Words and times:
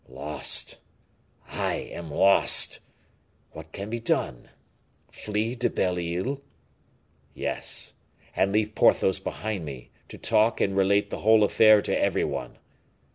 Lost! 0.09 0.79
I 1.49 1.75
am 1.75 2.09
lost! 2.09 2.79
What 3.51 3.71
can 3.71 3.91
be 3.91 3.99
done? 3.99 4.49
Flee 5.11 5.55
to 5.57 5.69
Belle 5.69 5.99
Isle? 5.99 6.41
Yes, 7.35 7.93
and 8.35 8.51
leave 8.51 8.73
Porthos 8.73 9.19
behind 9.19 9.63
me, 9.63 9.91
to 10.09 10.17
talk 10.17 10.59
and 10.59 10.75
relate 10.75 11.11
the 11.11 11.19
whole 11.19 11.43
affair 11.43 11.83
to 11.83 11.95
every 11.95 12.23
one! 12.25 12.57